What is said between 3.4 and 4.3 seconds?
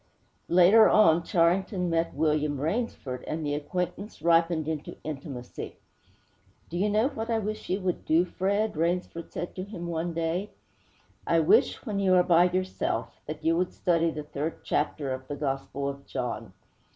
the acquaintance